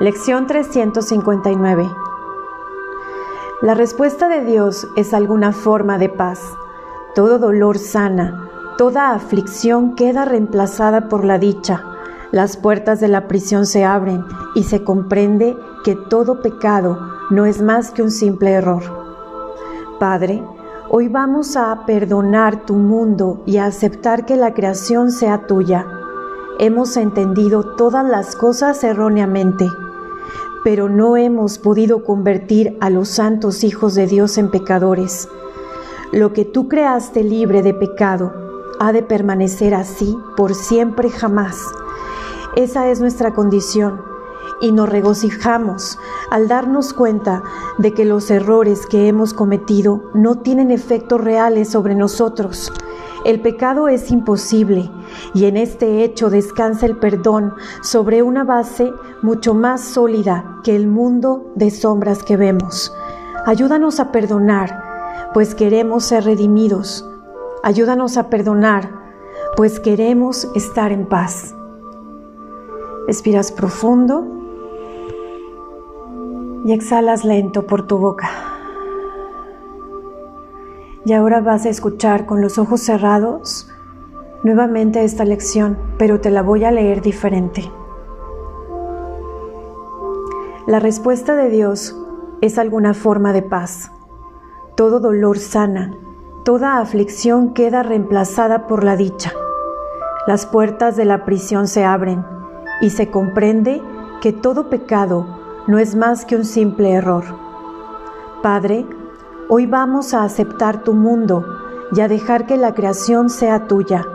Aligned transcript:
Lección 0.00 0.46
359 0.46 1.90
La 3.60 3.74
respuesta 3.74 4.30
de 4.30 4.40
Dios 4.42 4.88
es 4.96 5.12
alguna 5.12 5.52
forma 5.52 5.98
de 5.98 6.08
paz. 6.08 6.40
Todo 7.14 7.38
dolor 7.38 7.76
sana, 7.76 8.48
toda 8.78 9.10
aflicción 9.10 9.94
queda 9.96 10.24
reemplazada 10.24 11.10
por 11.10 11.26
la 11.26 11.38
dicha. 11.38 11.84
Las 12.32 12.56
puertas 12.56 12.98
de 13.00 13.08
la 13.08 13.28
prisión 13.28 13.66
se 13.66 13.84
abren 13.84 14.24
y 14.54 14.62
se 14.62 14.82
comprende 14.84 15.54
que 15.84 15.96
todo 15.96 16.40
pecado 16.40 16.98
no 17.28 17.44
es 17.44 17.60
más 17.60 17.90
que 17.90 18.02
un 18.02 18.10
simple 18.10 18.52
error. 18.52 18.82
Padre, 19.98 20.42
hoy 20.88 21.08
vamos 21.08 21.58
a 21.58 21.84
perdonar 21.84 22.64
tu 22.64 22.72
mundo 22.72 23.42
y 23.44 23.58
a 23.58 23.66
aceptar 23.66 24.24
que 24.24 24.36
la 24.36 24.54
creación 24.54 25.10
sea 25.10 25.46
tuya. 25.46 25.86
Hemos 26.58 26.96
entendido 26.96 27.76
todas 27.76 28.06
las 28.06 28.34
cosas 28.34 28.82
erróneamente, 28.82 29.66
pero 30.64 30.88
no 30.88 31.16
hemos 31.16 31.58
podido 31.58 32.04
convertir 32.04 32.76
a 32.80 32.90
los 32.90 33.08
santos 33.08 33.64
hijos 33.64 33.94
de 33.94 34.06
Dios 34.06 34.38
en 34.38 34.50
pecadores. 34.50 35.28
Lo 36.12 36.32
que 36.32 36.44
tú 36.44 36.68
creaste 36.68 37.22
libre 37.22 37.62
de 37.62 37.74
pecado 37.74 38.32
ha 38.78 38.92
de 38.92 39.02
permanecer 39.02 39.74
así 39.74 40.16
por 40.36 40.54
siempre 40.54 41.10
jamás. 41.10 41.56
Esa 42.56 42.88
es 42.88 43.00
nuestra 43.00 43.32
condición 43.32 44.02
y 44.60 44.72
nos 44.72 44.88
regocijamos 44.88 45.98
al 46.30 46.48
darnos 46.48 46.92
cuenta 46.92 47.42
de 47.78 47.94
que 47.94 48.04
los 48.04 48.30
errores 48.30 48.86
que 48.86 49.08
hemos 49.08 49.34
cometido 49.34 50.10
no 50.14 50.38
tienen 50.38 50.70
efectos 50.70 51.20
reales 51.20 51.70
sobre 51.70 51.94
nosotros. 51.94 52.72
El 53.24 53.40
pecado 53.40 53.88
es 53.88 54.10
imposible 54.10 54.90
y 55.34 55.46
en 55.46 55.56
este 55.56 56.04
hecho 56.04 56.30
descansa 56.30 56.86
el 56.86 56.96
perdón 56.96 57.54
sobre 57.82 58.22
una 58.22 58.44
base 58.44 58.92
mucho 59.22 59.54
más 59.54 59.80
sólida 59.80 60.58
que 60.64 60.74
el 60.74 60.86
mundo 60.86 61.52
de 61.54 61.70
sombras 61.70 62.22
que 62.22 62.36
vemos. 62.36 62.92
Ayúdanos 63.46 64.00
a 64.00 64.12
perdonar, 64.12 64.82
pues 65.32 65.54
queremos 65.54 66.04
ser 66.04 66.24
redimidos. 66.24 67.08
Ayúdanos 67.62 68.16
a 68.16 68.28
perdonar, 68.28 68.90
pues 69.56 69.80
queremos 69.80 70.48
estar 70.54 70.92
en 70.92 71.06
paz. 71.06 71.54
Respiras 73.06 73.50
profundo 73.52 74.26
y 76.64 76.72
exhalas 76.72 77.24
lento 77.24 77.66
por 77.66 77.86
tu 77.86 77.98
boca. 77.98 78.28
Y 81.04 81.12
ahora 81.14 81.40
vas 81.40 81.64
a 81.64 81.70
escuchar 81.70 82.26
con 82.26 82.42
los 82.42 82.58
ojos 82.58 82.80
cerrados 82.80 83.69
nuevamente 84.42 85.04
esta 85.04 85.24
lección, 85.24 85.78
pero 85.98 86.20
te 86.20 86.30
la 86.30 86.42
voy 86.42 86.64
a 86.64 86.70
leer 86.70 87.02
diferente. 87.02 87.70
La 90.66 90.78
respuesta 90.78 91.36
de 91.36 91.50
Dios 91.50 91.96
es 92.40 92.58
alguna 92.58 92.94
forma 92.94 93.32
de 93.32 93.42
paz. 93.42 93.92
Todo 94.76 95.00
dolor 95.00 95.38
sana, 95.38 95.94
toda 96.44 96.78
aflicción 96.78 97.54
queda 97.54 97.82
reemplazada 97.82 98.66
por 98.66 98.84
la 98.84 98.96
dicha. 98.96 99.32
Las 100.26 100.46
puertas 100.46 100.96
de 100.96 101.04
la 101.04 101.24
prisión 101.24 101.66
se 101.66 101.84
abren 101.84 102.24
y 102.80 102.90
se 102.90 103.10
comprende 103.10 103.82
que 104.20 104.32
todo 104.32 104.70
pecado 104.70 105.26
no 105.66 105.78
es 105.78 105.96
más 105.96 106.24
que 106.24 106.36
un 106.36 106.44
simple 106.44 106.92
error. 106.92 107.24
Padre, 108.42 108.86
hoy 109.48 109.66
vamos 109.66 110.14
a 110.14 110.24
aceptar 110.24 110.82
tu 110.82 110.94
mundo 110.94 111.44
y 111.92 112.00
a 112.00 112.08
dejar 112.08 112.46
que 112.46 112.56
la 112.56 112.74
creación 112.74 113.28
sea 113.28 113.66
tuya. 113.66 114.06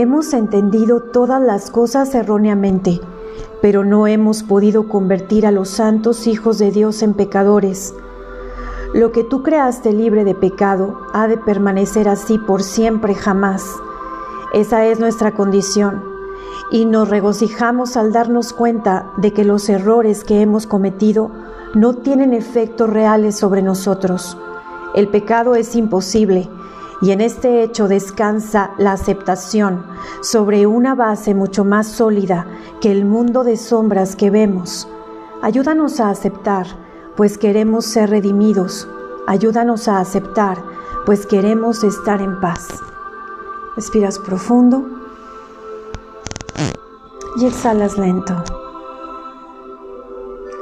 Hemos 0.00 0.32
entendido 0.32 1.02
todas 1.02 1.42
las 1.42 1.70
cosas 1.70 2.14
erróneamente, 2.14 3.02
pero 3.60 3.84
no 3.84 4.06
hemos 4.06 4.42
podido 4.42 4.88
convertir 4.88 5.46
a 5.46 5.50
los 5.50 5.68
santos 5.68 6.26
hijos 6.26 6.56
de 6.56 6.70
Dios 6.70 7.02
en 7.02 7.12
pecadores. 7.12 7.94
Lo 8.94 9.12
que 9.12 9.24
tú 9.24 9.42
creaste 9.42 9.92
libre 9.92 10.24
de 10.24 10.34
pecado 10.34 10.98
ha 11.12 11.28
de 11.28 11.36
permanecer 11.36 12.08
así 12.08 12.38
por 12.38 12.62
siempre 12.62 13.14
jamás. 13.14 13.62
Esa 14.54 14.86
es 14.86 15.00
nuestra 15.00 15.32
condición 15.32 16.02
y 16.70 16.86
nos 16.86 17.10
regocijamos 17.10 17.98
al 17.98 18.10
darnos 18.10 18.54
cuenta 18.54 19.12
de 19.18 19.34
que 19.34 19.44
los 19.44 19.68
errores 19.68 20.24
que 20.24 20.40
hemos 20.40 20.66
cometido 20.66 21.30
no 21.74 21.96
tienen 21.96 22.32
efectos 22.32 22.88
reales 22.88 23.36
sobre 23.36 23.60
nosotros. 23.60 24.38
El 24.94 25.08
pecado 25.08 25.56
es 25.56 25.76
imposible 25.76 26.48
y 27.02 27.12
en 27.12 27.20
este 27.20 27.62
hecho 27.62 27.88
descansa 27.88 28.72
la 28.78 28.92
aceptación 28.92 29.84
sobre 30.22 30.66
una 30.66 30.94
base 30.94 31.34
mucho 31.34 31.64
más 31.64 31.86
sólida 31.86 32.46
que 32.80 32.92
el 32.92 33.04
mundo 33.04 33.42
de 33.42 33.56
sombras 33.56 34.16
que 34.16 34.30
vemos. 34.30 34.88
Ayúdanos 35.42 36.00
a 36.00 36.10
aceptar, 36.10 36.66
pues 37.16 37.38
queremos 37.38 37.86
ser 37.86 38.10
redimidos. 38.10 38.88
Ayúdanos 39.26 39.88
a 39.88 39.98
aceptar, 39.98 40.58
pues 41.06 41.26
queremos 41.26 41.82
estar 41.84 42.20
en 42.20 42.38
paz. 42.40 42.68
Respiras 43.76 44.18
profundo 44.18 44.84
y 47.36 47.46
exhalas 47.46 47.96
lento. 47.96 48.42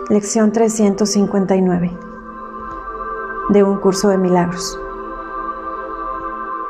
Lección 0.09 0.53
359 0.53 1.99
de 3.50 3.62
un 3.62 3.78
curso 3.78 4.09
de 4.09 4.19
milagros. 4.19 4.78